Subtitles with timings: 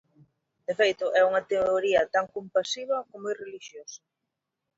[0.67, 4.01] De feito, é unha teoría tan compasiva como irrelixiosa.